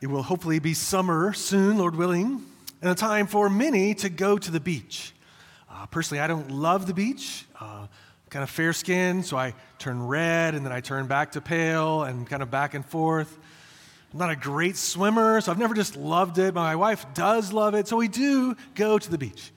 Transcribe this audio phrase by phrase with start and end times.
[0.00, 2.46] It will hopefully be summer soon, Lord willing,
[2.80, 5.12] and a time for many to go to the beach.
[5.68, 7.44] Uh, personally, I don't love the beach.
[7.60, 7.88] Uh,
[8.30, 12.04] kind of fair skinned, so I turn red and then I turn back to pale
[12.04, 13.36] and kind of back and forth.
[14.12, 16.54] I'm not a great swimmer, so I've never just loved it.
[16.54, 19.50] But my wife does love it, so we do go to the beach.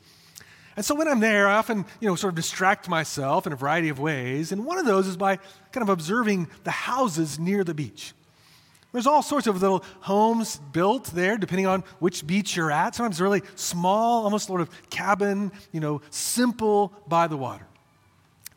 [0.75, 3.55] And so when I'm there, I often, you know, sort of distract myself in a
[3.55, 4.51] variety of ways.
[4.51, 5.35] And one of those is by
[5.71, 8.13] kind of observing the houses near the beach.
[8.91, 12.95] There's all sorts of little homes built there, depending on which beach you're at.
[12.95, 17.65] Sometimes really small, almost sort of cabin, you know, simple by the water.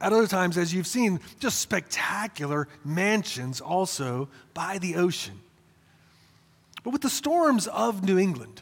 [0.00, 5.40] At other times, as you've seen, just spectacular mansions also by the ocean.
[6.82, 8.60] But with the storms of New England,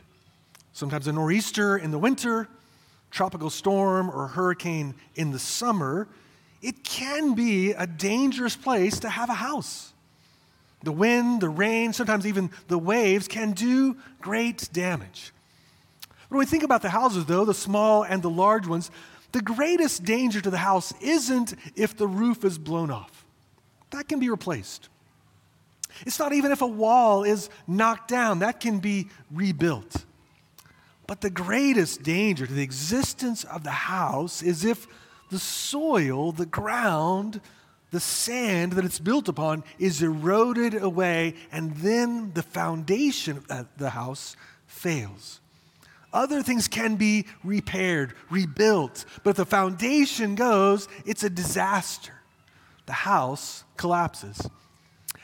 [0.72, 2.48] sometimes a nor'easter in the winter,
[3.10, 6.06] tropical storm or hurricane in the summer,
[6.60, 9.91] it can be a dangerous place to have a house.
[10.82, 15.32] The wind, the rain, sometimes even the waves can do great damage.
[16.28, 18.90] When we think about the houses, though, the small and the large ones,
[19.32, 23.24] the greatest danger to the house isn't if the roof is blown off.
[23.90, 24.88] That can be replaced.
[26.06, 30.04] It's not even if a wall is knocked down, that can be rebuilt.
[31.06, 34.86] But the greatest danger to the existence of the house is if
[35.30, 37.40] the soil, the ground,
[37.92, 43.64] the sand that it's built upon is eroded away, and then the foundation of uh,
[43.76, 44.34] the house
[44.66, 45.40] fails.
[46.12, 52.14] Other things can be repaired, rebuilt, but if the foundation goes, it's a disaster.
[52.86, 54.40] The house collapses.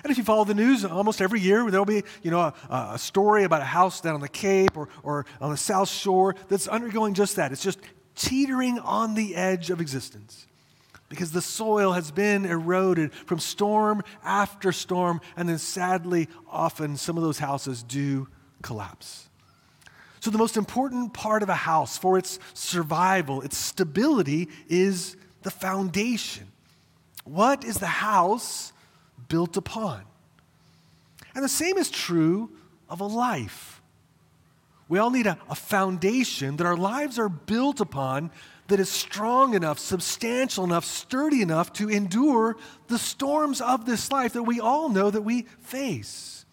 [0.04, 2.98] And if you follow the news, almost every year there'll be, you know, a, a,
[2.98, 6.68] story about a house down on the Cape or, or on the South Shore that's
[6.68, 7.50] undergoing just that.
[7.50, 7.80] It's just
[8.14, 10.47] teetering on the edge of existence
[11.08, 17.16] because the soil has been eroded from storm after storm, and then sadly, often some
[17.16, 18.28] of those houses do
[18.62, 19.28] collapse.
[20.20, 25.50] So, the most important part of a house for its survival, its stability, is the
[25.50, 26.48] foundation.
[27.24, 28.72] What is the house
[29.28, 30.02] built upon?
[31.34, 32.50] And the same is true
[32.88, 33.80] of a life.
[34.88, 38.30] We all need a, a foundation that our lives are built upon
[38.68, 42.56] that is strong enough, substantial enough, sturdy enough to endure
[42.86, 46.44] the storms of this life that we all know that we face.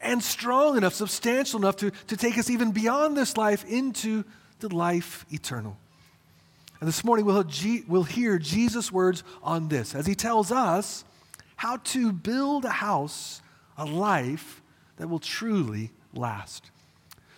[0.00, 4.24] And strong enough, substantial enough to, to take us even beyond this life into
[4.58, 5.76] the life eternal.
[6.80, 7.44] And this morning we'll,
[7.86, 11.04] we'll hear Jesus' words on this as he tells us
[11.56, 13.42] how to build a house,
[13.76, 14.62] a life
[14.96, 16.70] that will truly last.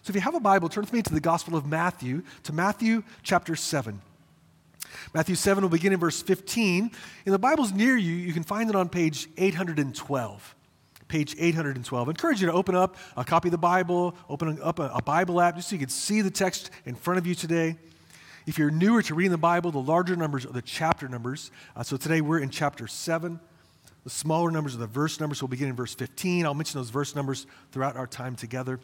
[0.03, 2.53] So if you have a Bible, turn with me to the Gospel of Matthew, to
[2.53, 4.01] Matthew chapter 7.
[5.15, 6.91] Matthew 7 will begin in verse 15.
[7.25, 10.57] In the Bible's near you, you can find it on page 812.
[11.07, 12.09] Page 812.
[12.09, 15.41] I encourage you to open up a copy of the Bible, open up a, Bible
[15.41, 17.77] app just so you can see the text in front of you today.
[18.45, 21.53] If you're newer to reading the Bible, the larger numbers are the chapter numbers.
[21.77, 23.39] Uh, so today we're in chapter 7.
[24.03, 25.39] The smaller numbers are the verse numbers.
[25.39, 26.45] So we'll begin in verse 15.
[26.45, 28.81] I'll mention those verse numbers throughout our time together.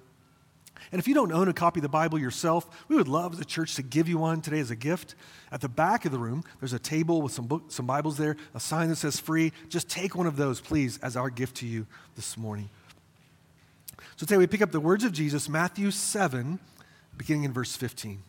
[0.92, 3.44] And if you don't own a copy of the Bible yourself, we would love a
[3.44, 5.14] church to give you one today as a gift.
[5.52, 8.36] At the back of the room, there's a table with some, book, some Bibles there,
[8.54, 9.52] a sign that says free.
[9.68, 12.70] Just take one of those, please, as our gift to you this morning.
[14.16, 16.58] So today we pick up the words of Jesus, Matthew 7,
[17.16, 18.22] beginning in verse 15.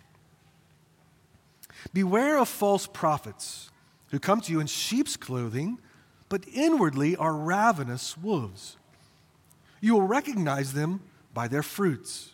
[1.94, 3.70] Beware of false prophets
[4.12, 5.80] who come to you in sheep's clothing,
[6.28, 8.78] but inwardly are ravenous wolves.
[9.82, 11.02] You will recognize them
[11.34, 12.34] by their fruits.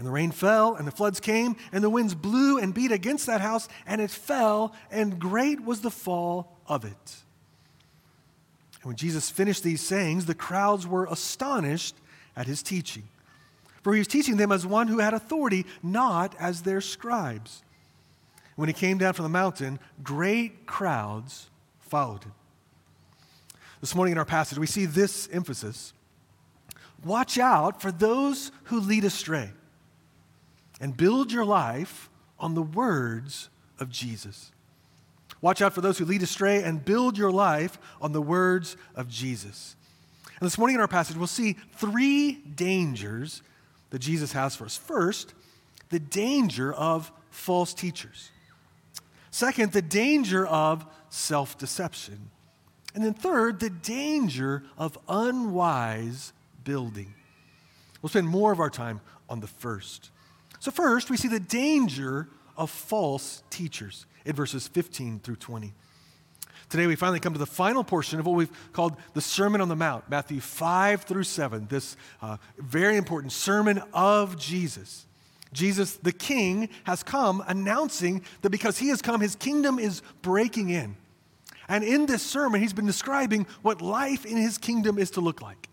[0.00, 3.26] And the rain fell, and the floods came, and the winds blew and beat against
[3.26, 7.16] that house, and it fell, and great was the fall of it.
[8.80, 11.94] And when Jesus finished these sayings, the crowds were astonished
[12.34, 13.02] at his teaching.
[13.82, 17.62] For he was teaching them as one who had authority, not as their scribes.
[18.56, 22.32] When he came down from the mountain, great crowds followed him.
[23.82, 25.92] This morning in our passage, we see this emphasis
[27.04, 29.50] Watch out for those who lead astray
[30.80, 34.50] and build your life on the words of Jesus.
[35.42, 39.08] Watch out for those who lead astray and build your life on the words of
[39.08, 39.76] Jesus.
[40.38, 43.42] And this morning in our passage, we'll see three dangers
[43.90, 44.76] that Jesus has for us.
[44.76, 45.34] First,
[45.90, 48.30] the danger of false teachers.
[49.30, 52.30] Second, the danger of self deception.
[52.94, 56.32] And then, third, the danger of unwise
[56.64, 57.14] building.
[58.02, 60.10] We'll spend more of our time on the first.
[60.60, 65.72] So, first, we see the danger of false teachers in verses 15 through 20.
[66.68, 69.68] Today, we finally come to the final portion of what we've called the Sermon on
[69.68, 75.06] the Mount, Matthew 5 through 7, this uh, very important sermon of Jesus.
[75.54, 80.68] Jesus, the King, has come announcing that because he has come, his kingdom is breaking
[80.68, 80.94] in.
[81.68, 85.40] And in this sermon, he's been describing what life in his kingdom is to look
[85.40, 85.69] like.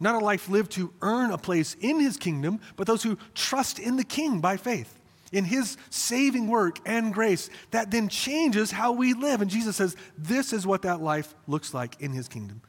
[0.00, 3.78] Not a life lived to earn a place in his kingdom, but those who trust
[3.78, 4.98] in the king by faith,
[5.32, 9.40] in his saving work and grace that then changes how we live.
[9.40, 12.62] And Jesus says, this is what that life looks like in his kingdom.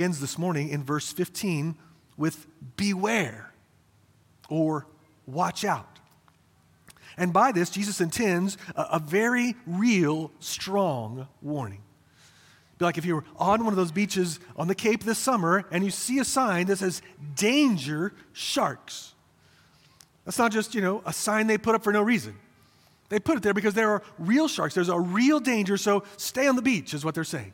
[0.00, 1.76] Ends this morning in verse 15
[2.16, 2.46] with
[2.76, 3.52] beware
[4.48, 4.86] or
[5.26, 5.98] watch out.
[7.16, 11.82] And by this, Jesus intends a, a very real, strong warning.
[12.78, 15.64] Be like if you were on one of those beaches on the Cape this summer
[15.70, 17.02] and you see a sign that says,
[17.34, 19.14] Danger Sharks.
[20.24, 22.36] That's not just, you know, a sign they put up for no reason.
[23.08, 24.74] They put it there because there are real sharks.
[24.74, 27.52] There's a real danger, so stay on the beach, is what they're saying.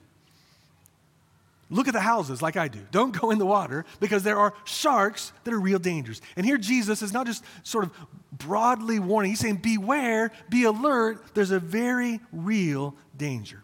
[1.70, 2.81] Look at the houses like I do.
[2.91, 6.20] Don't go in the water because there are sharks that are real dangers.
[6.37, 7.93] And here Jesus is not just sort of
[8.32, 13.63] broadly warning, he's saying, Beware, be alert, there's a very real danger.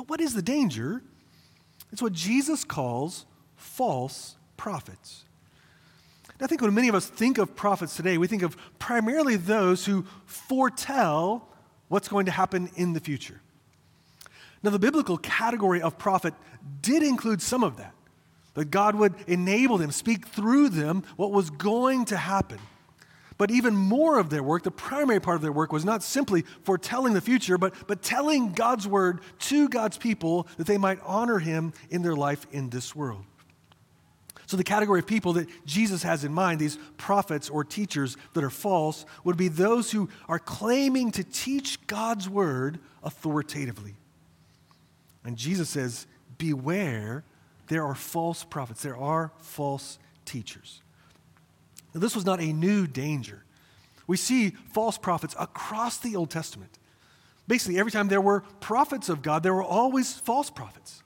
[0.00, 1.02] But what is the danger?
[1.92, 5.26] It's what Jesus calls false prophets.
[6.40, 9.84] I think when many of us think of prophets today, we think of primarily those
[9.84, 11.46] who foretell
[11.88, 13.42] what's going to happen in the future.
[14.62, 16.32] Now, the biblical category of prophet
[16.80, 17.92] did include some of that,
[18.54, 22.58] that God would enable them, speak through them what was going to happen.
[23.40, 26.42] But even more of their work, the primary part of their work, was not simply
[26.62, 31.38] foretelling the future, but, but telling God's word to God's people that they might honor
[31.38, 33.24] him in their life in this world.
[34.44, 38.44] So, the category of people that Jesus has in mind, these prophets or teachers that
[38.44, 43.94] are false, would be those who are claiming to teach God's word authoritatively.
[45.24, 46.06] And Jesus says,
[46.36, 47.24] Beware,
[47.68, 50.82] there are false prophets, there are false teachers.
[51.94, 53.44] Now, this was not a new danger.
[54.06, 56.78] We see false prophets across the Old Testament.
[57.46, 61.02] Basically, every time there were prophets of God, there were always false prophets.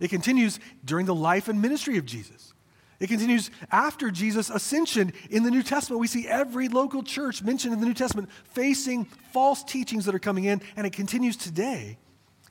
[0.00, 2.52] It continues during the life and ministry of Jesus.
[2.98, 6.00] It continues after Jesus' ascension in the New Testament.
[6.00, 10.20] We see every local church mentioned in the New Testament facing false teachings that are
[10.20, 11.98] coming in, and it continues today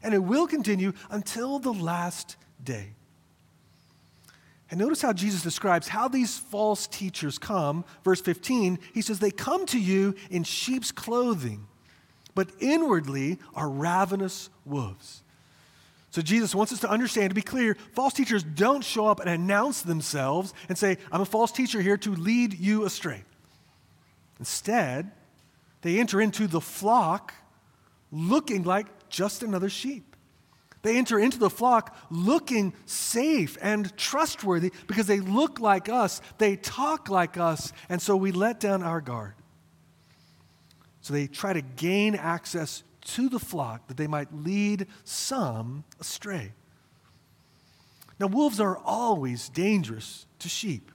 [0.06, 2.94] and it will continue until the last day.
[4.72, 7.86] And notice how Jesus describes how these false teachers come.
[8.04, 11.68] Verse 15, he says, They come to you in sheep's clothing,
[12.34, 15.22] but inwardly are ravenous wolves.
[16.10, 19.30] So Jesus wants us to understand, to be clear, false teachers don't show up and
[19.30, 23.24] announce themselves and say, I'm a false teacher here to lead you astray.
[24.40, 25.12] Instead,
[25.82, 27.34] they enter into the flock
[28.12, 30.15] looking like just another sheep.
[30.86, 36.58] They enter into the flock looking safe and trustworthy because they look like us, they
[36.58, 39.34] talk like us, and so we let down our guard.
[41.02, 46.52] So they try to gain access to the flock that they might lead some astray.
[48.20, 50.92] Now, wolves are always dangerous to sheep.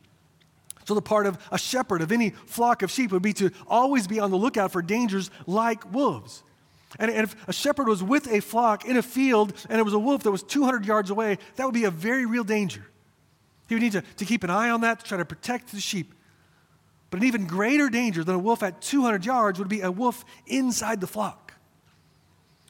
[0.84, 4.06] So, the part of a shepherd of any flock of sheep would be to always
[4.06, 6.44] be on the lookout for dangers like wolves.
[6.98, 9.98] And, if a shepherd was with a flock in a field and it was a
[9.98, 12.84] wolf that was 200 yards away, that would be a very real danger.
[13.68, 15.80] He would need to, to keep an eye on that to try to protect the
[15.80, 16.12] sheep.
[17.10, 20.24] But an even greater danger than a wolf at 200 yards would be a wolf
[20.46, 21.54] inside the flock.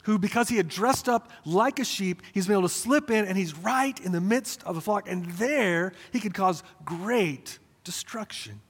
[0.05, 3.25] who, because he had dressed up like a sheep, he's been able to slip in
[3.25, 5.09] and he's right in the midst of the flock.
[5.09, 8.61] And there he could cause great destruction.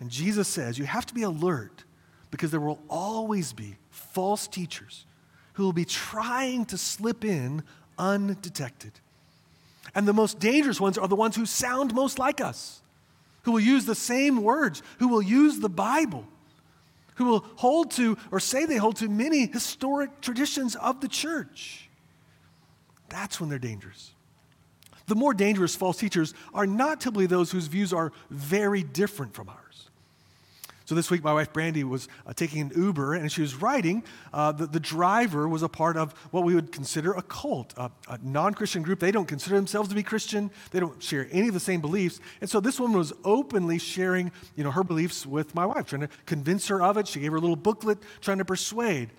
[0.00, 1.84] And Jesus says you have to be alert
[2.30, 5.06] because there will always be false teachers
[5.54, 7.62] who will be trying to slip in
[7.98, 8.92] undetected.
[9.94, 12.82] And the most dangerous ones are the ones who sound most like us,
[13.42, 16.26] who will use the same words, who will use the Bible
[17.18, 21.90] who will hold to or say they hold to many historic traditions of the church.
[23.08, 24.12] That's when they're dangerous.
[25.06, 29.48] The more dangerous false teachers are not typically those whose views are very different from
[29.48, 29.67] ours.
[30.88, 34.02] So this week, my wife Brandy was uh, taking an Uber and she was riding.
[34.32, 37.90] Uh, the, the, driver was a part of what we would consider a cult, a,
[38.08, 38.98] a non Christian group.
[38.98, 42.20] They don't consider themselves to be Christian, they don't share any of the same beliefs.
[42.40, 46.00] And so this woman was openly sharing you know, her beliefs with my wife, trying
[46.00, 47.06] to convince her of it.
[47.06, 49.10] She gave her a little booklet trying to persuade.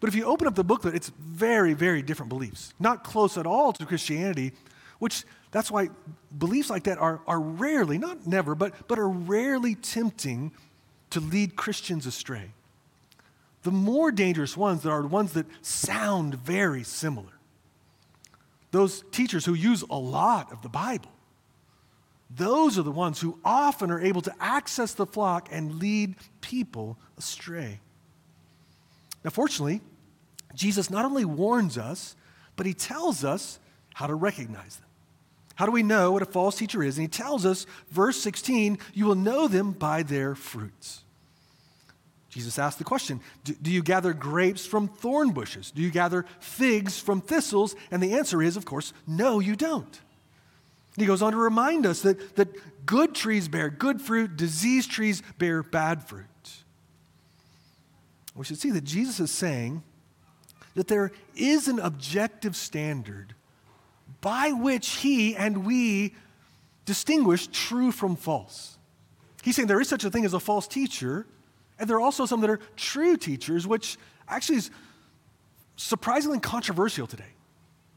[0.00, 3.46] But if you open up the booklet, it's very, very different beliefs, not close at
[3.46, 4.50] all to Christianity,
[4.98, 5.90] which that's why
[6.36, 10.50] beliefs like that are, are rarely, not never, but, but are rarely tempting
[11.14, 12.50] to lead Christians astray.
[13.62, 17.32] The more dangerous ones are the ones that sound very similar.
[18.72, 21.10] Those teachers who use a lot of the Bible,
[22.28, 26.98] those are the ones who often are able to access the flock and lead people
[27.16, 27.78] astray.
[29.22, 29.80] Now, fortunately,
[30.52, 32.16] Jesus not only warns us,
[32.56, 33.60] but he tells us
[33.94, 34.88] how to recognize them.
[35.54, 36.98] How do we know what a false teacher is?
[36.98, 41.03] And he tells us, verse 16, you will know them by their fruits.
[42.34, 45.70] Jesus asked the question do, do, you gather grapes from thorn bushes?
[45.70, 47.76] Do you gather figs from thistles?
[47.92, 50.00] And the answer is, of course, no, you don't.
[50.96, 52.48] He goes on to remind us that, that
[52.86, 56.24] good trees bear good fruit, diseased trees bear bad fruit.
[58.34, 59.84] We should see that Jesus is saying
[60.74, 63.36] that there is an objective standard
[64.20, 66.16] by which he and we
[66.84, 68.76] distinguish true from false.
[69.44, 71.26] He's saying there is such a thing as a false teacher,
[71.78, 73.96] and there are also some that are true teachers, which
[74.28, 74.70] actually is
[75.76, 77.24] surprisingly controversial today.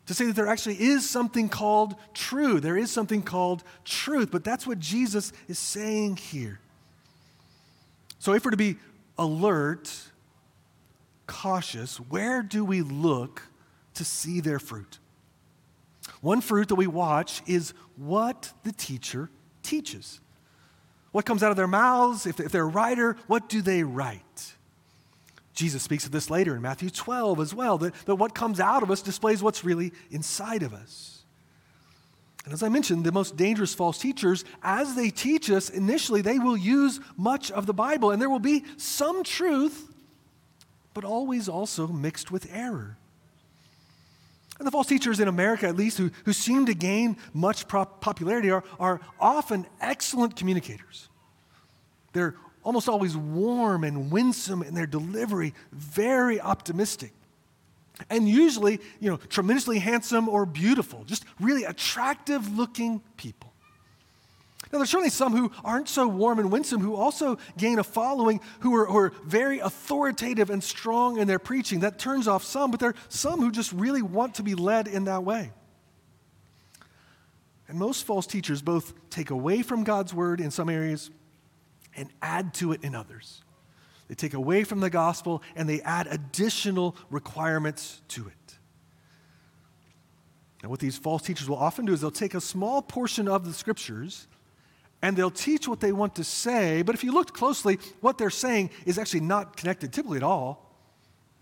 [0.08, 4.44] To say that there actually is something called true, there is something called truth, but
[4.44, 6.60] that's what Jesus is saying here.
[8.20, 8.78] So, if we're to be
[9.18, 9.94] alert,
[11.28, 13.44] cautious, where do we look
[13.96, 15.00] to see their fruit?
[16.22, 19.30] One fruit that we watch is what the teacher
[19.62, 20.20] teaches.
[21.18, 22.28] What comes out of their mouths?
[22.28, 24.54] If, they're a writer, what do they write?
[25.56, 28.84] Jesus speaks of this later in Matthew 12 as well, that, that what comes out
[28.84, 31.24] of us displays what's really inside of us.
[32.46, 36.38] And as I mentioned, the most dangerous false teachers, as they teach us initially, they
[36.38, 39.92] will use much of the Bible, and there will be some truth,
[40.94, 42.96] but always also mixed with error.
[44.60, 48.50] And the false teachers in America, at least, who, who seem to gain much popularity,
[48.50, 51.10] are, are often excellent communicators.
[52.14, 57.14] They're almost always warm and winsome in their delivery, very optimistic.
[58.10, 63.54] And usually, you know, tremendously handsome or beautiful, just really attractive looking people.
[64.72, 68.42] Now, there's certainly some who aren't so warm and winsome who also gain a following
[68.60, 71.82] who are, who are, very authoritative and strong in their preaching.
[71.82, 74.88] That turns off some, but there are some who just really want to be led
[74.88, 75.52] in that way.
[77.68, 81.12] And most false teachers both take away from God's word in some areas
[81.96, 83.44] and add to it in others.
[84.08, 88.58] They take away from the gospel and they add additional requirements to it.
[90.62, 93.46] And what these false teachers will often do is they'll take a small portion of
[93.46, 94.28] the scriptures
[95.02, 98.30] and they'll teach what they want to say, but if you look closely, what they're
[98.30, 100.76] saying is actually not connected typically at all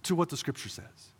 [0.03, 1.11] to what the scripture says.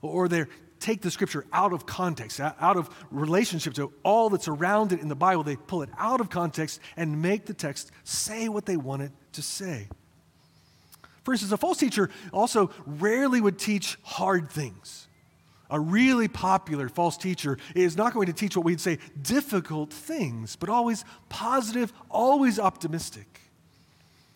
[0.00, 0.44] Or they
[0.78, 5.08] take the scripture out of context, out of relationship to all that's around it in
[5.08, 5.42] the Bible.
[5.42, 9.12] They pull it out of context and make the text say what they want it
[9.32, 9.88] to say.
[11.24, 15.08] For instance, a false teacher also rarely would teach hard things.
[15.70, 20.54] A really popular false teacher is not going to teach what we'd say difficult things,
[20.56, 23.40] but always positive, always optimistic.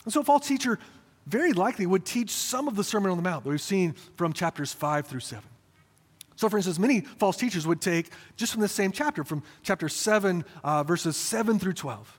[0.04, 0.78] And so a false teacher
[1.26, 4.32] very likely would teach some of the Sermon on the Mount that we've seen from
[4.32, 5.44] chapters 5 through 7.
[6.34, 9.88] So, for instance, many false teachers would take just from the same chapter, from chapter
[9.88, 12.18] 7, uh, verses 7 through 12.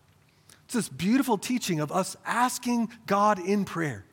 [0.65, 4.05] It's this beautiful teaching of us asking God in prayer.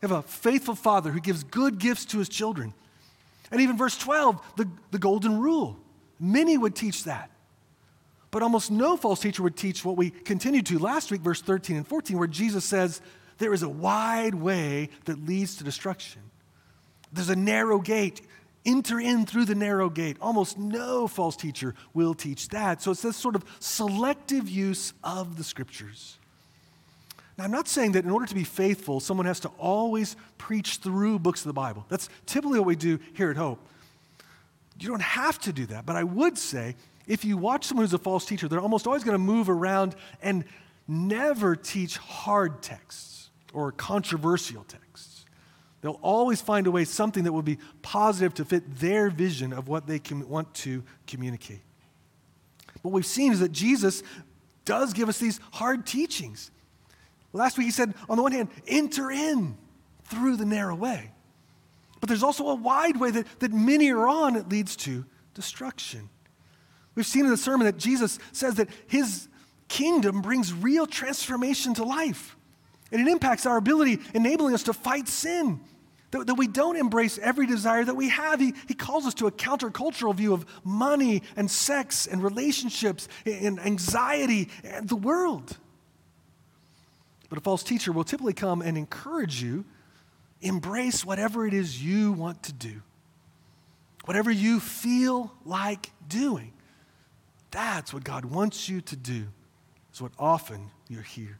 [0.00, 2.72] We have a faithful Father who gives good gifts to his children.
[3.52, 5.78] And even verse 12, the, the golden rule.
[6.18, 7.30] Many would teach that.
[8.30, 11.76] But almost no false teacher would teach what we continued to last week, verse 13
[11.76, 13.02] and 14, where Jesus says,
[13.36, 16.22] There is a wide way that leads to destruction.
[17.12, 18.22] There's a narrow gate.
[18.64, 20.16] Enter in through the narrow gate.
[20.20, 22.80] Almost no false teacher will teach that.
[22.80, 26.18] So it's this sort of selective use of the scriptures.
[27.38, 30.76] Now, I'm not saying that in order to be faithful, someone has to always preach
[30.76, 31.86] through books of the Bible.
[31.88, 33.58] That's typically what we do here at Hope.
[34.78, 36.74] You don't have to do that, but I would say
[37.06, 39.94] if you watch someone who's a false teacher, they're almost always going to move around
[40.22, 40.44] and
[40.88, 45.24] never teach hard texts or controversial texts.
[45.80, 49.68] They'll always find a way, something that will be positive to fit their vision of
[49.68, 51.60] what they can, want to communicate.
[52.82, 54.02] What we've seen is that Jesus
[54.64, 56.50] does give us these hard teachings.
[57.32, 59.56] Last week he said, on the one hand, enter in
[60.04, 61.10] through the narrow way.
[62.00, 66.10] But there's also a wide way that, that many are on, it leads to destruction.
[66.94, 69.28] We've seen in the sermon that Jesus says that his
[69.68, 72.36] kingdom brings real transformation to life.
[72.90, 75.60] And it impacts our ability, enabling us to fight sin.
[76.10, 78.38] That, that we don't embrace every desire that we have.
[78.38, 83.58] He, he calls us to a countercultural view of money and sex and relationships and
[83.58, 85.56] anxiety and the world.
[87.32, 89.64] But a false teacher will typically come and encourage you
[90.42, 92.82] embrace whatever it is you want to do,
[94.04, 96.52] whatever you feel like doing.
[97.50, 99.28] That's what God wants you to do,
[99.94, 101.38] is what often you're here.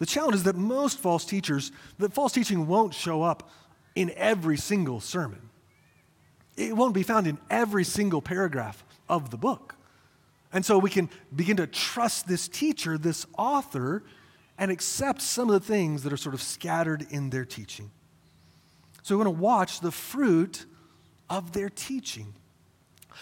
[0.00, 3.48] The challenge is that most false teachers, that false teaching won't show up
[3.94, 5.50] in every single sermon.
[6.56, 9.76] It won't be found in every single paragraph of the book.
[10.52, 14.02] And so we can begin to trust this teacher, this author,
[14.58, 17.90] and accept some of the things that are sort of scattered in their teaching.
[19.02, 20.64] So we want to watch the fruit
[21.28, 22.34] of their teaching.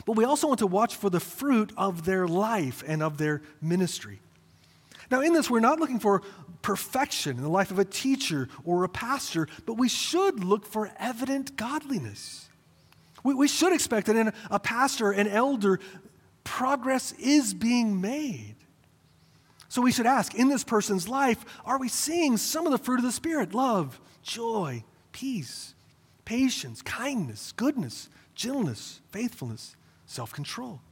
[0.07, 3.43] But we also want to watch for the fruit of their life and of their
[3.61, 4.21] ministry.
[5.11, 6.23] Now, in this, we're not looking for
[6.63, 10.91] perfection in the life of a teacher or a pastor, but we should look for
[10.99, 12.49] evident godliness.
[13.25, 15.81] We, we should expect that in a pastor, an elder,
[16.45, 18.55] progress is being made.
[19.73, 22.99] So we should ask in this person's life, are we seeing some of the fruit
[22.99, 23.55] of the Spirit?
[23.55, 25.73] Love, joy, peace,
[26.27, 30.83] patience, kindness, goodness, gentleness, faithfulness, self control?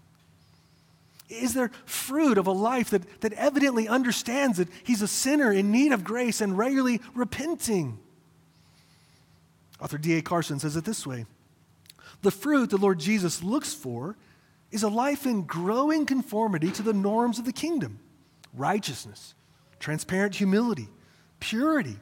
[1.29, 5.71] Is there fruit of a life that, that evidently understands that he's a sinner in
[5.71, 7.99] need of grace and regularly repenting?
[9.79, 10.23] Author D.A.
[10.23, 11.27] Carson says it this way
[12.23, 14.17] The fruit the Lord Jesus looks for
[14.71, 17.99] is a life in growing conformity to the norms of the kingdom
[18.55, 19.35] righteousness,
[19.79, 20.89] transparent humility,
[21.39, 21.97] purity,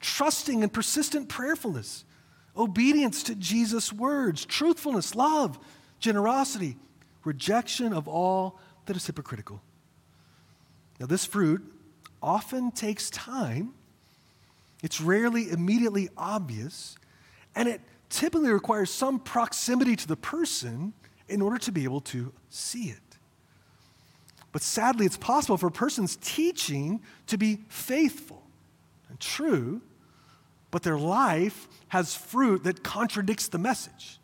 [0.00, 2.04] trusting and persistent prayerfulness,
[2.56, 5.58] obedience to Jesus' words, truthfulness, love,
[5.98, 6.76] generosity,
[7.24, 9.62] rejection of all that is hypocritical.
[10.98, 11.62] Now, this fruit
[12.22, 13.74] often takes time,
[14.82, 16.96] it's rarely immediately obvious,
[17.54, 20.92] and it typically requires some proximity to the person
[21.28, 23.09] in order to be able to see it.
[24.52, 28.42] But sadly, it's possible for a person's teaching to be faithful
[29.08, 29.80] and true,
[30.70, 34.18] but their life has fruit that contradicts the message.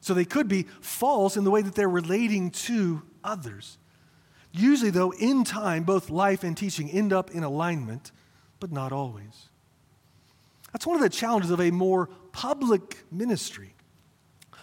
[0.00, 3.78] So they could be false in the way that they're relating to others.
[4.52, 8.12] Usually, though, in time, both life and teaching end up in alignment,
[8.60, 9.48] but not always.
[10.72, 13.73] That's one of the challenges of a more public ministry.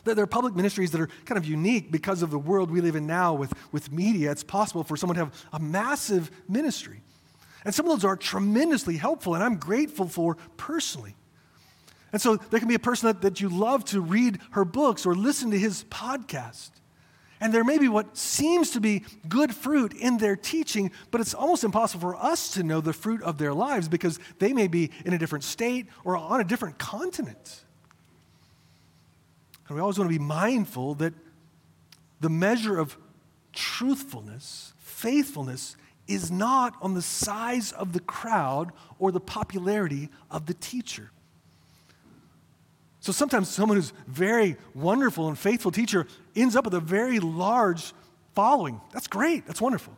[0.04, 2.96] There are public ministries that are kind of unique because of the world we live
[2.96, 4.32] in now with, with media.
[4.32, 7.02] It's possible for someone to have a massive ministry.
[7.64, 11.16] And some of those are tremendously helpful, and I'm grateful for personally.
[12.12, 15.06] And so there can be a person that, that you love to read her books
[15.06, 16.72] or listen to his podcast.
[17.40, 21.34] And there may be what seems to be good fruit in their teaching, but it's
[21.34, 24.92] almost impossible for us to know the fruit of their lives because they may be
[25.06, 27.64] in a different state or on a different continent.
[29.72, 31.14] And we always want to be mindful that
[32.20, 32.98] the measure of
[33.54, 35.78] truthfulness, faithfulness,
[36.10, 41.10] is not on the size of the crowd or the popularity of the teacher.
[43.00, 46.06] So sometimes someone who's very wonderful and faithful teacher
[46.36, 47.94] ends up with a very large
[48.36, 48.82] following.
[48.92, 49.48] That's great.
[49.48, 49.94] That's wonderful.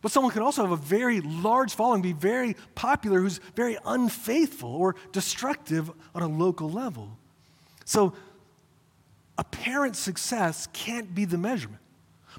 [0.00, 4.74] But someone can also have a very large following, be very popular, who's very unfaithful
[4.74, 7.18] or destructive on a local level.
[7.84, 8.14] So
[9.38, 11.80] apparent success can't be the measurement.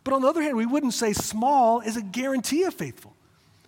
[0.03, 3.15] But on the other hand, we wouldn't say small is a guarantee of faithful.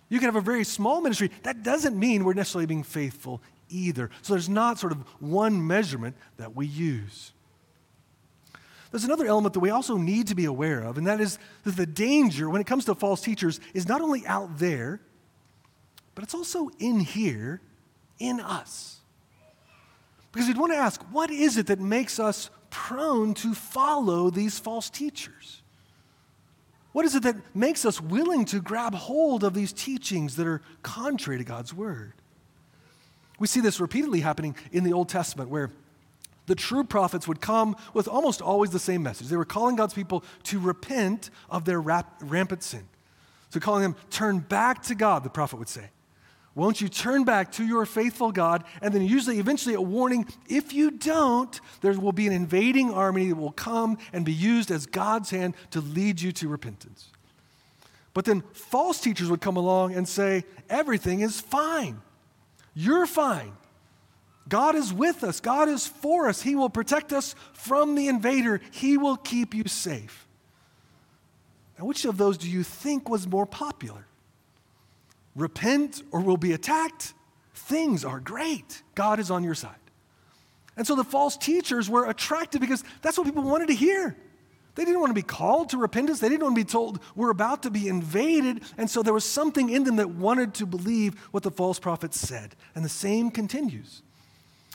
[0.08, 1.30] You can have a very small ministry.
[1.42, 4.10] That doesn't mean we're necessarily being faithful either.
[4.20, 7.32] So there's not sort of one measurement that we use.
[8.90, 11.76] There's another element that we also need to be aware of, and that is that
[11.76, 15.00] the danger when it comes to false teachers is not only out there,
[16.14, 17.62] but it's also in here,
[18.18, 19.00] in us.
[20.30, 24.58] Because we'd want to ask what is it that makes us prone to follow these
[24.58, 25.62] false teachers?
[26.92, 30.60] What is it that makes us willing to grab hold of these teachings that are
[30.82, 32.14] contrary to God's word?
[33.38, 35.70] We see this repeatedly happening in the Old Testament where
[36.46, 39.28] the true prophets would come with almost always the same message.
[39.28, 42.88] They were calling God's people to repent of their rap- rampant sin.
[43.50, 45.90] So, calling them, turn back to God, the prophet would say.
[46.54, 48.64] Won't you turn back to your faithful God?
[48.82, 53.28] And then, usually, eventually, a warning if you don't, there will be an invading army
[53.28, 57.08] that will come and be used as God's hand to lead you to repentance.
[58.12, 62.02] But then, false teachers would come along and say, everything is fine.
[62.74, 63.52] You're fine.
[64.46, 65.40] God is with us.
[65.40, 66.42] God is for us.
[66.42, 68.60] He will protect us from the invader.
[68.72, 70.26] He will keep you safe.
[71.78, 74.06] Now, which of those do you think was more popular?
[75.34, 77.14] Repent or we'll be attacked?
[77.54, 78.82] Things are great.
[78.94, 79.76] God is on your side.
[80.76, 84.16] And so the false teachers were attracted because that's what people wanted to hear.
[84.74, 86.20] They didn't want to be called to repentance.
[86.20, 88.62] They didn't want to be told, we're about to be invaded.
[88.78, 92.18] And so there was something in them that wanted to believe what the false prophets
[92.18, 92.56] said.
[92.74, 94.02] And the same continues.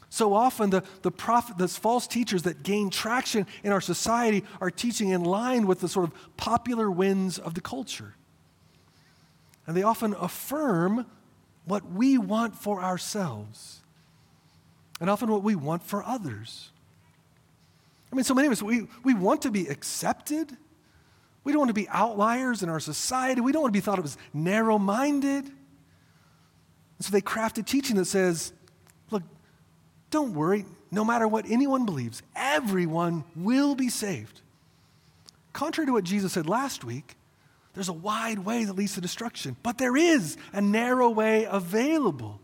[0.09, 4.71] So often, the, the prophet, those false teachers that gain traction in our society are
[4.71, 8.13] teaching in line with the sort of popular winds of the culture.
[9.67, 11.05] And they often affirm
[11.65, 13.81] what we want for ourselves,
[15.01, 16.71] and often what we want for others.
[18.11, 20.55] I mean, so many of us, we, we want to be accepted.
[21.43, 23.41] We don't want to be outliers in our society.
[23.41, 25.51] We don't want to be thought of as narrow minded.
[27.01, 28.53] So they craft a teaching that says,
[29.11, 29.23] look,
[30.09, 34.41] don't worry, no matter what anyone believes, everyone will be saved.
[35.51, 37.15] Contrary to what Jesus said last week,
[37.77, 42.41] there's a wide way that leads to destruction, but there is a narrow way available.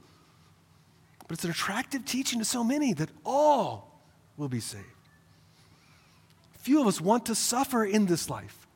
[1.27, 3.99] But it's an attractive teaching to so many that all
[4.37, 4.85] will be saved.
[6.59, 8.67] Few of us want to suffer in this life.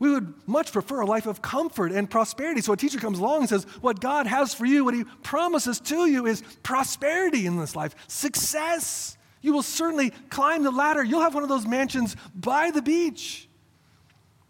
[0.00, 2.60] We would much prefer a life of comfort and prosperity.
[2.60, 5.78] So a teacher comes along and says, What God has for you, what He promises
[5.78, 9.16] to you is prosperity in this life, success.
[9.42, 11.04] You will certainly climb the ladder.
[11.04, 13.48] You'll have one of those mansions by the beach.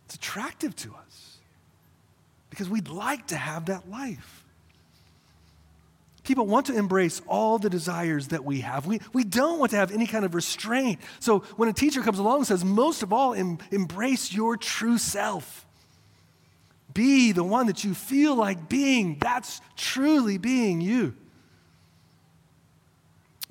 [0.07, 1.08] It's attractive to us
[2.59, 4.45] because we'd like to have that life.
[6.25, 8.85] People want to embrace all the desires that we have.
[8.85, 10.99] We, we don't want to have any kind of restraint.
[11.21, 14.99] So when a teacher comes along and says, most of all, em, embrace your true
[14.99, 15.67] self.
[16.93, 19.19] Be the one that you feel like being.
[19.21, 21.15] That's truly being you.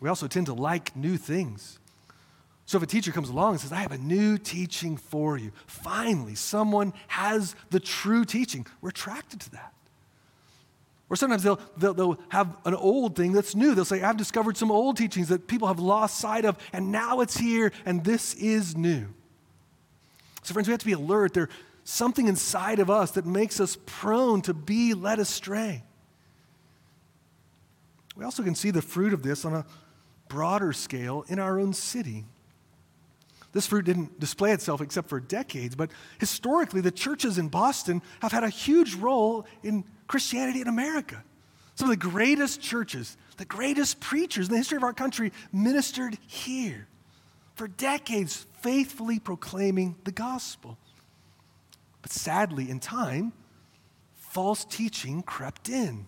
[0.01, 1.79] We also tend to like new things.
[2.67, 5.53] So if a teacher comes along and says, I have a new teaching for you,
[5.67, 9.73] finally, someone has the true teaching, we're attracted to that.
[11.09, 13.73] Or sometimes they'll, they'll, they'll, have an old thing that's new.
[13.73, 17.21] They'll say, I've discovered some old teachings that people have lost sight of, and now
[17.21, 19.07] it's here, and this is new.
[20.43, 21.33] So, friends, we have to be alert.
[21.33, 21.47] There's
[21.85, 25.83] something inside of us that makes us prone to be led astray.
[28.17, 29.65] We also can see the fruit of this on a
[30.27, 32.25] broader scale in our own city.
[33.57, 35.89] This fruit didn't display itself except for decades, but
[36.19, 41.23] historically, the churches in Boston have had a huge role in Christianity in America.
[41.73, 46.19] Some of the greatest churches, the greatest preachers in the history of our country ministered
[46.27, 46.87] here
[47.55, 50.77] for decades, faithfully proclaiming the gospel.
[52.03, 53.33] But sadly, in time,
[54.13, 56.05] false teaching crept in.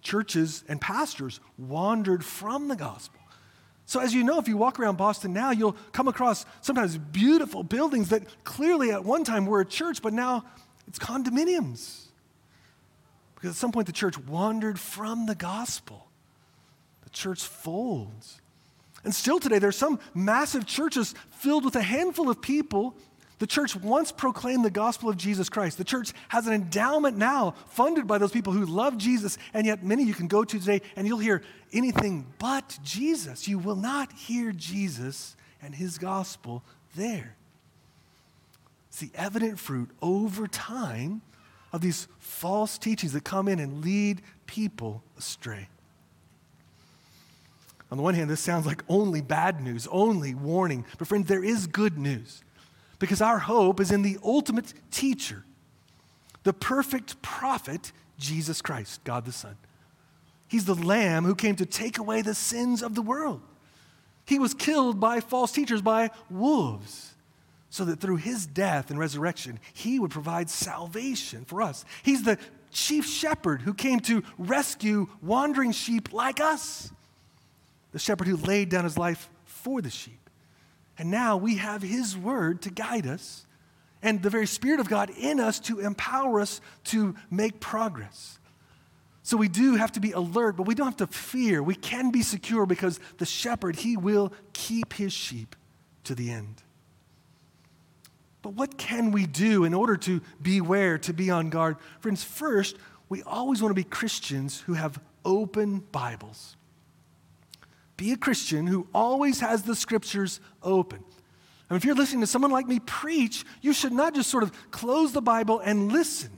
[0.00, 3.15] Churches and pastors wandered from the gospel.
[3.86, 7.62] So, as you know, if you walk around Boston now, you'll come across sometimes beautiful
[7.62, 10.44] buildings that clearly at one time were a church, but now
[10.88, 12.06] it's condominiums.
[13.36, 16.08] Because at some point the church wandered from the gospel.
[17.04, 18.40] The church folds.
[19.04, 22.96] And still today, there's some massive churches filled with a handful of people.
[23.38, 25.76] The church once proclaimed the gospel of Jesus Christ.
[25.76, 29.84] The church has an endowment now funded by those people who love Jesus, and yet
[29.84, 33.46] many you can go to today and you'll hear anything but Jesus.
[33.46, 36.62] You will not hear Jesus and his gospel
[36.94, 37.36] there.
[38.88, 41.20] It's the evident fruit over time
[41.72, 45.68] of these false teachings that come in and lead people astray.
[47.90, 50.86] On the one hand, this sounds like only bad news, only warning.
[50.98, 52.42] But, friends, there is good news
[52.98, 55.44] because our hope is in the ultimate teacher,
[56.44, 59.56] the perfect prophet, Jesus Christ, God the Son.
[60.48, 63.42] He's the Lamb who came to take away the sins of the world.
[64.26, 67.14] He was killed by false teachers, by wolves
[67.68, 71.84] so that through his death and resurrection, he would provide salvation for us.
[72.02, 72.38] He's the
[72.70, 76.90] chief shepherd who came to rescue wandering sheep like us.
[77.92, 80.25] the shepherd who laid down his life for the sheep.
[80.98, 83.46] And now we have his word to guide us
[84.02, 88.38] and the very Spirit of God in us to empower us to make progress.
[89.22, 91.62] So we do have to be alert, but we don't have to fear.
[91.62, 95.56] We can be secure because the shepherd, he will keep his sheep
[96.04, 96.62] to the end.
[98.42, 101.76] But what can we do in order to beware, to be on guard?
[101.98, 102.76] Friends, first,
[103.08, 106.55] we always want to be Christians who have open Bibles.
[107.96, 111.02] Be a Christian who always has the scriptures open.
[111.70, 114.70] Mean, if you're listening to someone like me preach, you should not just sort of
[114.70, 116.30] close the Bible and listen.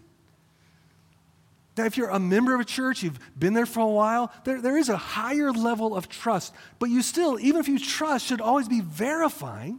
[1.77, 4.61] Now, if you're a member of a church, you've been there for a while, there,
[4.61, 6.53] there is a higher level of trust.
[6.79, 9.79] But you still, even if you trust, should always be verifying.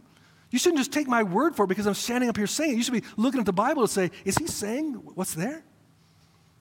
[0.50, 2.76] You shouldn't just take my word for it because I'm standing up here saying it.
[2.76, 5.62] You should be looking at the Bible and say, is he saying what's there?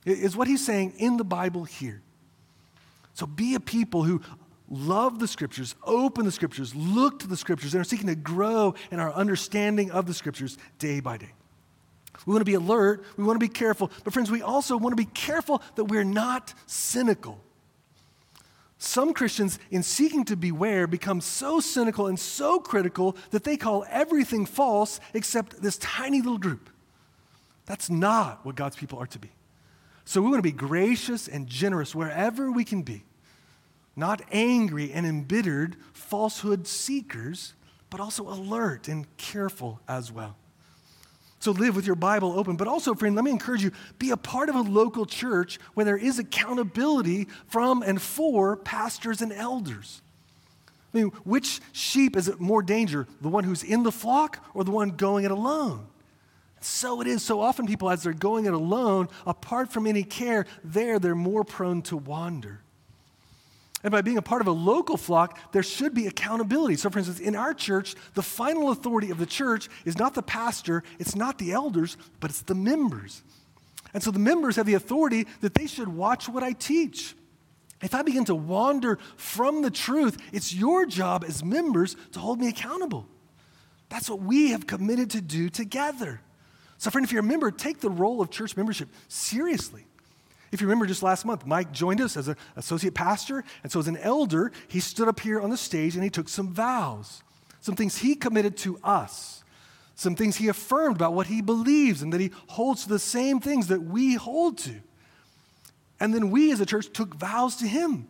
[0.05, 2.01] Is what he's saying in the Bible here?
[3.13, 4.21] So be a people who
[4.69, 8.75] love the scriptures, open the scriptures, look to the scriptures, and are seeking to grow
[8.91, 11.32] in our understanding of the scriptures day by day.
[12.25, 14.91] We want to be alert, we want to be careful, but friends, we also want
[14.91, 17.39] to be careful that we're not cynical.
[18.77, 23.86] Some Christians, in seeking to beware, become so cynical and so critical that they call
[23.89, 26.69] everything false except this tiny little group.
[27.65, 29.32] That's not what God's people are to be.
[30.05, 33.03] So we want to be gracious and generous wherever we can be
[34.00, 37.54] not angry and embittered falsehood seekers,
[37.90, 40.36] but also alert and careful as well.
[41.40, 42.58] So live with your Bible open.
[42.58, 45.86] But also, friend, let me encourage you be a part of a local church where
[45.86, 50.02] there is accountability from and for pastors and elders.
[50.94, 53.08] I mean, which sheep is it more danger?
[53.22, 55.88] The one who's in the flock or the one going it alone?
[56.62, 57.24] So it is.
[57.24, 61.46] So often, people, as they're going it alone, apart from any care, there they're more
[61.46, 62.62] prone to wander.
[63.84, 66.76] And by being a part of a local flock, there should be accountability.
[66.76, 70.22] So, for instance, in our church, the final authority of the church is not the
[70.22, 73.24] pastor, it's not the elders, but it's the members.
[73.94, 77.15] And so the members have the authority that they should watch what I teach.
[77.82, 82.39] If I begin to wander from the truth, it's your job as members to hold
[82.39, 83.08] me accountable.
[83.88, 86.22] That's what we have committed to do together.
[86.78, 89.86] So, friend, if you're a member, take the role of church membership seriously.
[90.52, 93.44] If you remember just last month, Mike joined us as an associate pastor.
[93.64, 96.30] And so, as an elder, he stood up here on the stage and he took
[96.30, 97.22] some vows,
[97.62, 99.44] some things he committed to us,
[99.96, 103.40] some things he affirmed about what he believes and that he holds to the same
[103.40, 104.76] things that we hold to.
[106.00, 108.08] And then we as a church took vows to him.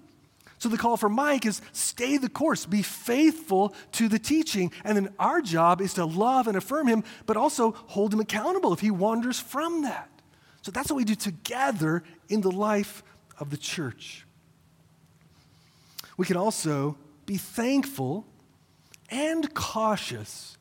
[0.60, 4.72] So the call for Mike is stay the course, be faithful to the teaching.
[4.84, 8.74] And then our job is to love and affirm him, but also hold him accountable
[8.74, 10.10] if he wanders from that.
[10.62, 13.04] So that's what we do together in the life
[13.40, 14.26] of the church.
[16.18, 18.26] We can also be thankful
[19.10, 20.58] and cautious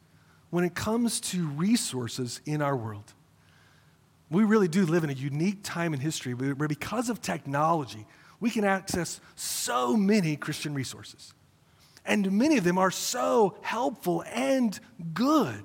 [0.51, 3.13] when it comes to resources in our world.
[4.31, 8.07] We really do live in a unique time in history where, because of technology,
[8.41, 11.35] we can access so many Christian resources.
[12.05, 14.79] And many of them are so helpful and
[15.13, 15.65] good.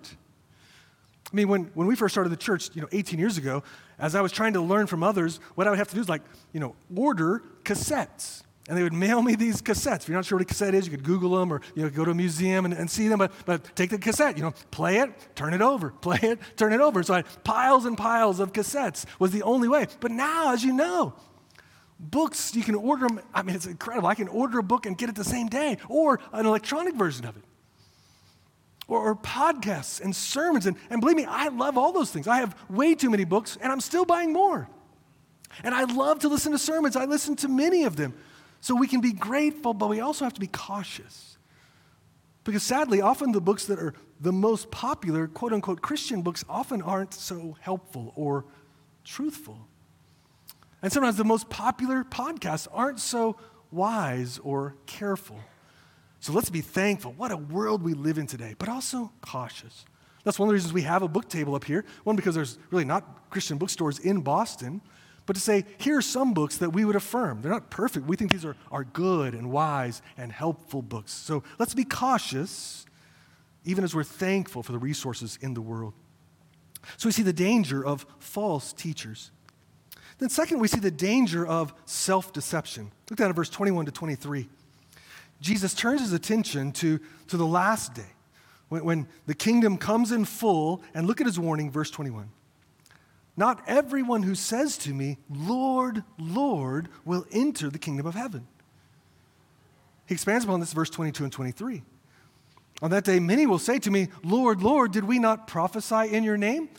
[1.34, 3.64] I mean, when, when we first started the church, you know, 18 years ago,
[3.98, 6.08] as I was trying to learn from others, what I would have to do is
[6.08, 8.44] like, you know, order cassettes.
[8.70, 10.04] And they would mail me these cassettes.
[10.04, 11.90] If you're not sure what a cassette is, you could Google them or you know,
[11.90, 13.18] go to a museum and, and see them.
[13.18, 16.72] But, but take the cassette, you know, play it, turn it over, play it, turn
[16.72, 17.02] it over.
[17.02, 19.88] So I had piles and piles of cassettes was the only way.
[20.00, 21.16] But now, as you know,
[22.00, 23.22] books, you can order them.
[23.34, 24.08] I mean, it's incredible.
[24.08, 27.26] I can order a book and get it the same day or an electronic version
[27.26, 27.44] of it
[28.88, 30.66] or, or podcasts and sermons.
[30.66, 32.28] And, and believe me, I love all those things.
[32.28, 34.68] I have way too many books, and I'm still buying more.
[35.64, 36.96] And I love to listen to sermons.
[36.96, 38.14] I listen to many of them.
[38.62, 41.38] So we can be grateful, but we also have to be cautious.
[42.44, 46.82] Because sadly, often the books that are the most popular, quote unquote, Christian books often
[46.82, 48.46] aren't so helpful or
[49.04, 49.68] truthful.
[50.82, 53.38] And sometimes the most popular podcasts aren't so
[53.72, 55.40] wise or careful.
[56.24, 57.12] So let's be thankful.
[57.18, 59.84] What a world we live in today, but also cautious.
[60.24, 61.84] That's one of the reasons we have a book table up here.
[62.06, 64.80] One, because there's really not Christian bookstores in Boston,
[65.26, 67.42] but to say, here are some books that we would affirm.
[67.42, 68.08] They're not perfect.
[68.08, 71.12] We think these are, are good and wise and helpful books.
[71.12, 72.86] So let's be cautious,
[73.66, 75.94] even as we're thankful for the resources in the world.
[76.96, 79.32] So we see the danger of false teachers.
[80.20, 82.94] Then, second, we see the danger of self deception.
[83.10, 84.48] Look down at verse 21 to 23.
[85.44, 88.14] Jesus turns his attention to, to the last day,
[88.70, 90.82] when, when the kingdom comes in full.
[90.94, 92.30] And look at his warning, verse 21.
[93.36, 98.48] Not everyone who says to me, Lord, Lord, will enter the kingdom of heaven.
[100.08, 101.84] He expands upon this verse 22 and 23.
[102.82, 106.24] On that day, many will say to me, Lord, Lord, did we not prophesy in
[106.24, 106.70] your name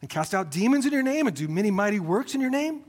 [0.00, 2.84] and cast out demons in your name and do many mighty works in your name?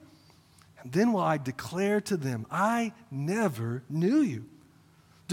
[0.83, 4.45] And then will I declare to them, I never knew you.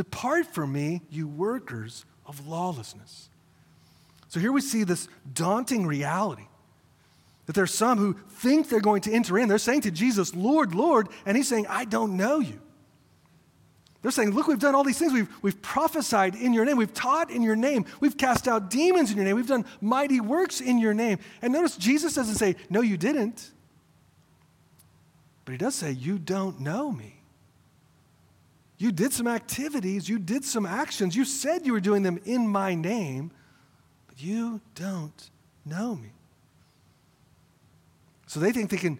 [0.01, 3.29] Depart from me, you workers of lawlessness.
[4.29, 6.47] So here we see this daunting reality
[7.45, 9.47] that there's some who think they're going to enter in.
[9.47, 12.59] They're saying to Jesus, Lord, Lord, and he's saying, I don't know you.
[14.01, 15.13] They're saying, Look, we've done all these things.
[15.13, 16.79] We've, we've prophesied in your name.
[16.79, 17.85] We've taught in your name.
[18.01, 19.37] We've cast out demons in your name.
[19.37, 21.19] We've done mighty works in your name.
[21.43, 23.51] And notice Jesus doesn't say, No, you didn't.
[25.45, 27.20] But he does say, You don't know me.
[28.81, 31.14] You did some activities, you did some actions.
[31.14, 33.31] You said you were doing them in my name,
[34.07, 35.31] but you don't
[35.66, 36.09] know me.
[38.27, 38.99] So they think they can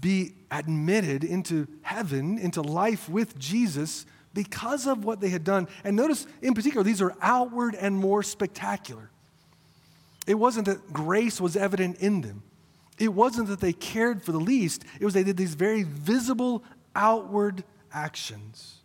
[0.00, 5.66] be admitted into heaven, into life with Jesus because of what they had done.
[5.82, 9.10] And notice, in particular, these are outward and more spectacular.
[10.24, 12.44] It wasn't that grace was evident in them,
[12.96, 16.62] it wasn't that they cared for the least, it was they did these very visible
[16.94, 18.79] outward actions.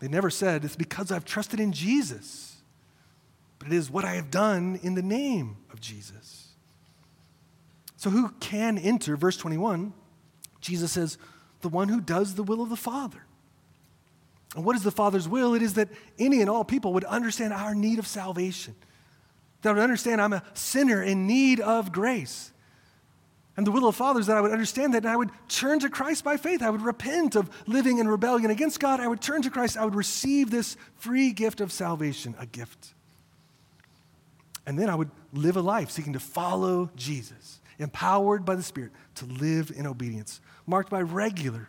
[0.00, 2.56] They never said, It's because I've trusted in Jesus,
[3.58, 6.48] but it is what I have done in the name of Jesus.
[7.96, 9.16] So, who can enter?
[9.16, 9.92] Verse 21,
[10.60, 11.18] Jesus says,
[11.60, 13.22] The one who does the will of the Father.
[14.56, 15.54] And what is the Father's will?
[15.54, 18.74] It is that any and all people would understand our need of salvation,
[19.62, 22.52] that would understand I'm a sinner in need of grace.
[23.60, 25.90] And the will of fathers that I would understand that and I would turn to
[25.90, 26.62] Christ by faith.
[26.62, 29.00] I would repent of living in rebellion against God.
[29.00, 29.76] I would turn to Christ.
[29.76, 32.94] I would receive this free gift of salvation, a gift.
[34.64, 38.92] And then I would live a life seeking to follow Jesus, empowered by the Spirit
[39.16, 41.68] to live in obedience, marked by regular,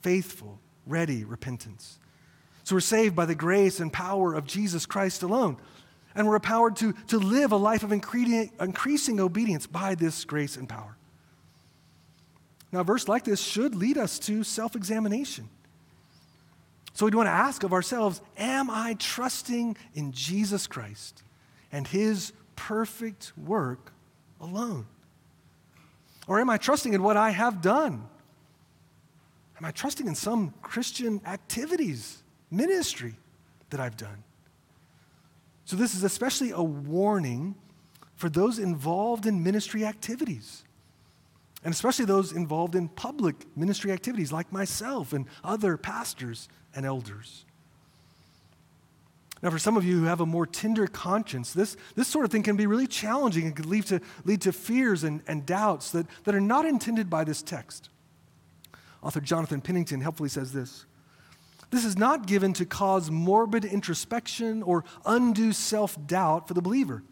[0.00, 2.00] faithful, ready repentance.
[2.64, 5.58] So we're saved by the grace and power of Jesus Christ alone.
[6.14, 10.56] And we're empowered to, to live a life of increasing, increasing obedience by this grace
[10.56, 10.96] and power.
[12.70, 15.48] Now, a verse like this should lead us to self examination.
[16.94, 21.22] So we want to ask of ourselves Am I trusting in Jesus Christ
[21.70, 23.92] and his perfect work
[24.40, 24.86] alone?
[26.26, 28.08] Or am I trusting in what I have done
[29.62, 33.14] Am I trusting in some Christian activities, ministry
[33.70, 34.24] that I've done?
[35.64, 37.54] So, this is especially a warning
[38.16, 40.64] for those involved in ministry activities,
[41.64, 47.44] and especially those involved in public ministry activities like myself and other pastors and elders.
[49.42, 52.30] Now, for some of you who have a more tender conscience, this, this sort of
[52.30, 55.90] thing can be really challenging and can lead to, lead to fears and, and doubts
[55.90, 57.88] that, that are not intended by this text.
[59.02, 60.86] Author Jonathan Pennington helpfully says this
[61.72, 67.02] This is not given to cause morbid introspection or undue self doubt for the believer,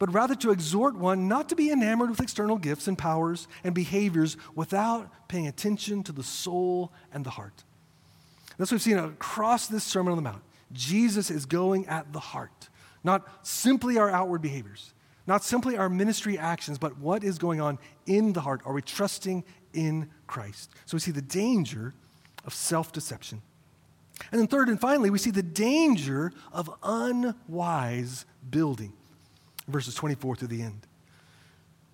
[0.00, 3.74] but rather to exhort one not to be enamored with external gifts and powers and
[3.74, 7.62] behaviors without paying attention to the soul and the heart.
[8.58, 10.42] That's what we've seen across this Sermon on the Mount.
[10.72, 12.68] Jesus is going at the heart,
[13.04, 14.94] not simply our outward behaviors,
[15.26, 18.62] not simply our ministry actions, but what is going on in the heart.
[18.64, 19.44] Are we trusting
[19.76, 20.70] in Christ.
[20.86, 21.94] So we see the danger
[22.44, 23.42] of self deception.
[24.32, 28.92] And then, third and finally, we see the danger of unwise building.
[29.68, 30.86] Verses 24 to the end.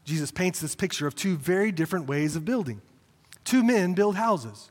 [0.05, 2.81] Jesus paints this picture of two very different ways of building.
[3.45, 4.71] Two men build houses,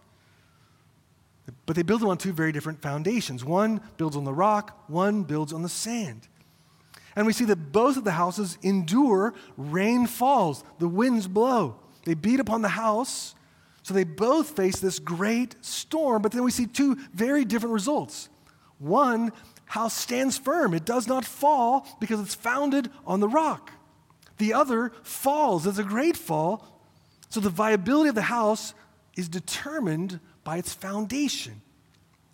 [1.66, 3.44] but they build them on two very different foundations.
[3.44, 6.28] One builds on the rock, one builds on the sand.
[7.16, 11.78] And we see that both of the houses endure rain falls, the winds blow.
[12.06, 13.36] They beat upon the house,
[13.84, 18.30] so they both face this great storm, but then we see two very different results.
[18.78, 19.32] One,
[19.66, 23.72] house stands firm, it does not fall because it's founded on the rock.
[24.38, 26.82] The other falls, it's a great fall,
[27.30, 28.74] so the viability of the house
[29.16, 31.62] is determined by its foundation.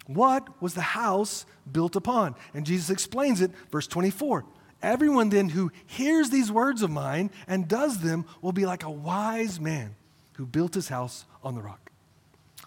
[0.06, 2.36] What was the house built upon?
[2.54, 4.46] And Jesus explains it, verse 24.
[4.82, 8.92] Everyone then who hears these words of mine and does them will be like a
[8.92, 9.96] wise man
[10.38, 11.92] who built his house on the rock.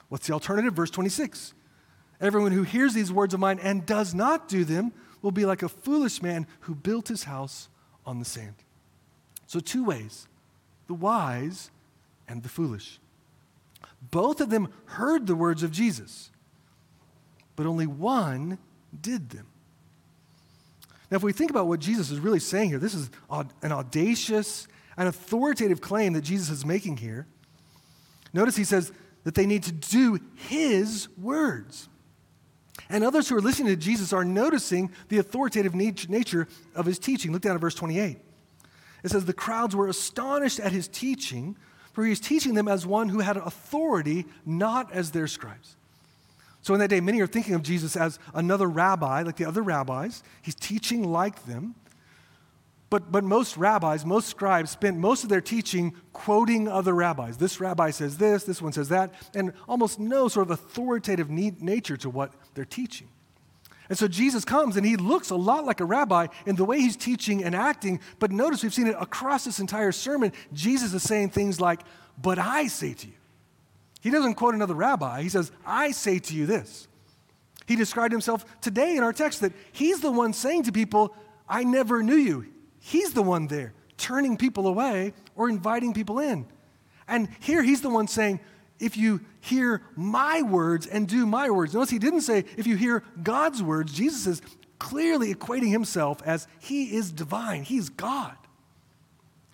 [0.09, 0.75] What's the alternative?
[0.75, 1.55] Verse 26.
[2.21, 4.93] Everyone who hears these words of mine and does not do them
[5.23, 7.69] will be like a foolish man who built his house
[8.05, 8.55] on the sand.
[9.47, 10.27] So, two ways
[10.89, 11.71] the wise
[12.29, 12.99] and the foolish.
[14.11, 16.31] Both of them heard the words of Jesus,
[17.55, 18.59] but only one
[19.01, 19.47] did them.
[21.11, 24.67] Now, if we think about what Jesus is really saying here, this is an audacious
[24.97, 27.27] and authoritative claim that Jesus is making here.
[28.33, 28.93] Notice he says,
[29.25, 31.89] that they need to do his words.
[32.89, 37.33] And others who are listening to Jesus are noticing the authoritative nature of his teaching.
[37.33, 38.19] Look down at verse 28.
[39.03, 41.57] It says, The crowds were astonished at his teaching,
[41.93, 45.77] for he is teaching them as one who had authority, not as their scribes.
[46.63, 49.63] So in that day, many are thinking of Jesus as another rabbi, like the other
[49.63, 50.23] rabbis.
[50.43, 51.75] He's teaching like them.
[52.91, 57.37] But, but most rabbis, most scribes spent most of their teaching quoting other rabbis.
[57.37, 61.97] This rabbi says this, this one says that, and almost no sort of authoritative nature
[61.99, 63.09] to what they're teaching.
[63.89, 66.81] And so Jesus comes and he looks a lot like a rabbi in the way
[66.81, 70.33] he's teaching and acting, but notice we've seen it across this entire sermon.
[70.53, 71.81] Jesus is saying things like,
[72.21, 73.15] But I say to you.
[74.01, 76.89] He doesn't quote another rabbi, he says, I say to you this.
[77.67, 81.15] He described himself today in our text that he's the one saying to people,
[81.49, 82.47] I never knew you.
[82.81, 86.47] He's the one there, turning people away or inviting people in.
[87.07, 88.41] And here he's the one saying,
[88.81, 91.75] if you hear my words and do my words.
[91.75, 93.93] Notice he didn't say, if you hear God's words.
[93.93, 94.43] Jesus is
[94.79, 98.37] clearly equating himself as he is divine, he's God.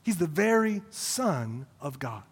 [0.04, 2.22] He's the very Son of God.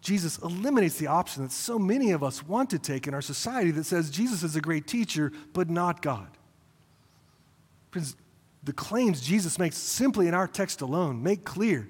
[0.00, 3.72] Jesus eliminates the option that so many of us want to take in our society
[3.72, 6.28] that says Jesus is a great teacher, but not God.
[7.90, 8.16] Friends,
[8.64, 11.88] the claims Jesus makes simply in our text alone make clear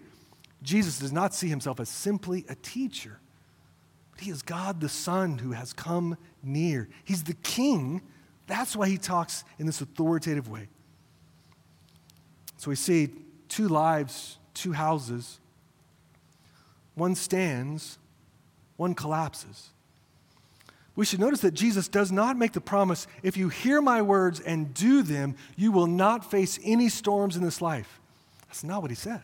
[0.62, 3.20] Jesus does not see himself as simply a teacher,
[4.10, 6.88] but he is God the Son who has come near.
[7.04, 8.02] He's the King.
[8.46, 10.68] That's why he talks in this authoritative way.
[12.56, 13.10] So we see
[13.48, 15.38] two lives, two houses.
[16.96, 17.98] One stands,
[18.76, 19.70] one collapses
[20.98, 24.40] we should notice that Jesus does not make the promise if you hear my words
[24.40, 28.00] and do them, you will not face any storms in this life.
[28.48, 29.22] That's not what he says.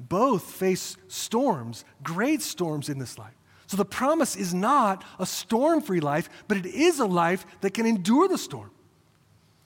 [0.00, 3.34] Both face storms, great storms in this life.
[3.66, 7.74] So the promise is not a storm free life, but it is a life that
[7.74, 8.70] can endure the storm,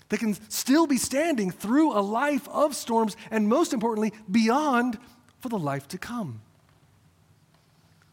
[0.08, 4.98] that can still be standing through a life of storms, and most importantly, beyond
[5.38, 6.40] for the life to come.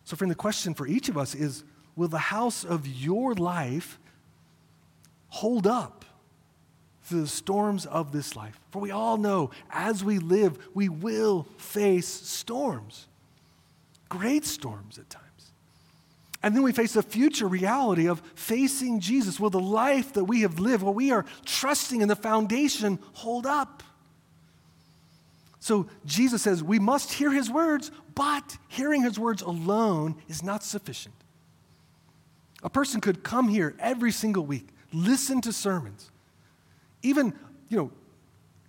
[0.03, 1.63] So, friend, the question for each of us is
[1.95, 3.99] will the house of your life
[5.29, 6.05] hold up
[7.03, 8.59] through the storms of this life?
[8.71, 13.07] For we all know as we live, we will face storms,
[14.09, 15.25] great storms at times.
[16.43, 19.39] And then we face the future reality of facing Jesus.
[19.39, 23.47] Will the life that we have lived, what we are trusting in the foundation, hold
[23.47, 23.81] up?
[25.59, 30.63] So Jesus says we must hear his words, but hearing his words alone is not
[30.63, 31.15] sufficient.
[32.65, 36.09] A person could come here every single week, listen to sermons,
[37.03, 37.33] even,
[37.69, 37.91] you know,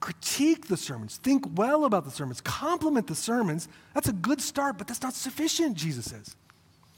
[0.01, 3.69] critique the sermons, think well about the sermons, compliment the sermons.
[3.95, 6.37] That's a good start, but that's not sufficient, Jesus says.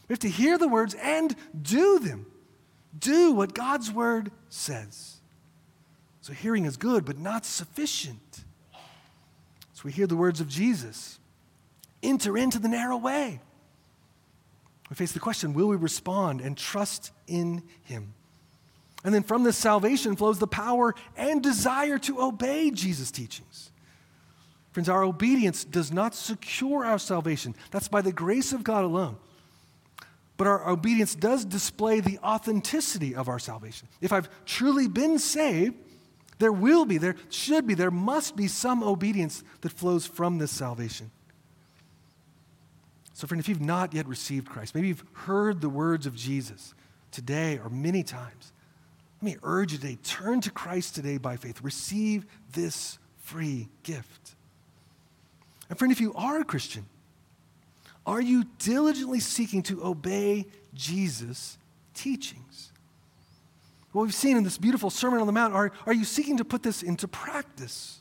[0.09, 2.26] We have to hear the words and do them.
[2.99, 5.18] Do what God's word says.
[6.20, 8.44] So hearing is good, but not sufficient.
[9.72, 11.20] So we hear the words of Jesus
[12.03, 13.40] enter into the narrow way.
[14.91, 18.14] We face the question will we respond and trust in Him?
[19.05, 23.70] And then from this salvation flows the power and desire to obey Jesus' teachings.
[24.72, 29.16] Friends, our obedience does not secure our salvation, that's by the grace of God alone.
[30.36, 33.89] But our obedience does display the authenticity of our salvation.
[34.01, 35.74] If I've truly been saved,
[36.39, 40.53] there will be, there should be, there must be some obedience that flows from this
[40.53, 41.11] salvation.
[43.18, 46.72] So, friend, if you've not yet received Christ, maybe you've heard the words of Jesus
[47.10, 48.52] today or many times,
[49.20, 51.60] let me urge you today turn to Christ today by faith.
[51.60, 54.36] Receive this free gift.
[55.68, 56.86] And, friend, if you are a Christian,
[58.06, 61.58] are you diligently seeking to obey Jesus'
[61.94, 62.70] teachings?
[63.90, 66.44] What we've seen in this beautiful Sermon on the Mount, are, are you seeking to
[66.44, 68.00] put this into practice?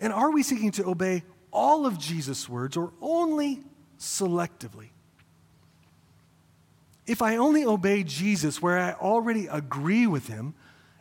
[0.00, 1.22] And are we seeking to obey
[1.52, 3.62] all of Jesus' words or only
[4.04, 4.88] selectively.
[7.06, 10.54] If I only obey Jesus where I already agree with him,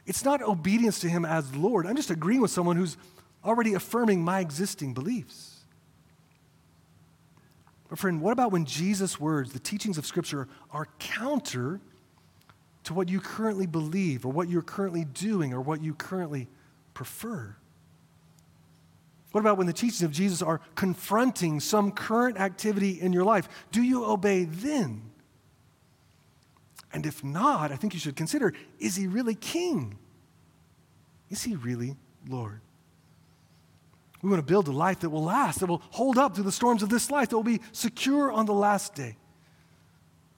[0.05, 1.85] it's not obedience to him as Lord.
[1.85, 2.97] I'm just agreeing with someone who's
[3.43, 5.61] already affirming my existing beliefs.
[7.89, 11.79] But, friend, what about when Jesus' words, the teachings of Scripture, are counter
[12.83, 16.47] to what you currently believe or what you're currently doing or what you currently
[16.93, 17.55] prefer?
[19.33, 23.49] What about when the teachings of Jesus are confronting some current activity in your life?
[23.71, 25.01] Do you obey then?
[26.93, 29.97] And if not, I think you should consider is he really king?
[31.31, 31.95] Is he really
[32.29, 32.61] Lord?
[34.21, 36.51] We want to build a life that will last, that will hold up through the
[36.51, 39.17] storms of this life, that will be secure on the last day.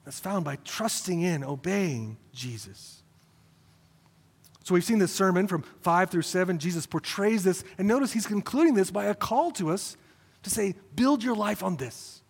[0.06, 3.02] That's found by trusting in, obeying Jesus.
[4.66, 6.58] So we've seen this sermon from 5 through 7.
[6.58, 9.96] Jesus portrays this, and notice he's concluding this by a call to us
[10.42, 12.20] to say, build your life on this.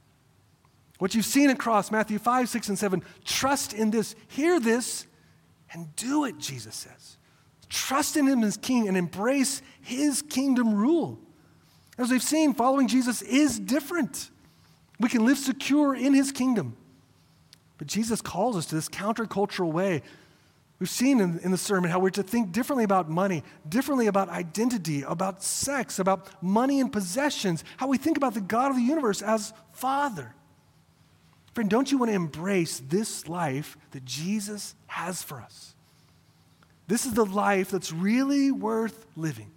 [0.98, 5.06] What you've seen across Matthew 5, 6, and 7, trust in this, hear this,
[5.72, 7.16] and do it, Jesus says.
[7.70, 11.18] Trust in him as king and embrace his kingdom rule.
[11.96, 14.30] As we've seen, following Jesus is different.
[15.00, 16.76] We can live secure in his kingdom.
[17.78, 20.02] But Jesus calls us to this countercultural way.
[20.78, 24.28] We've seen in, in, the sermon how we're to think differently about money, differently about
[24.28, 28.82] identity, about sex, about money and possessions, how we think about the God of the
[28.82, 30.34] universe as Father.
[31.54, 35.74] Friend, don't you want to embrace this life that Jesus has for us?
[36.88, 39.50] This is the life that's really worth living.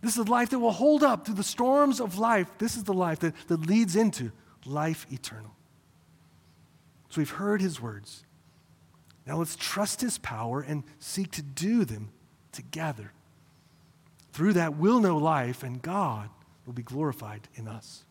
[0.00, 2.48] This is the life that will hold up through the storms of life.
[2.56, 4.32] This is the life that, that leads into
[4.64, 5.54] life eternal.
[7.10, 8.24] So we've heard his words.
[9.28, 12.08] Now let's trust his power and seek to do them
[12.50, 13.12] together.
[14.32, 16.30] Through that, we'll know life, and God
[16.64, 18.04] will be glorified in us.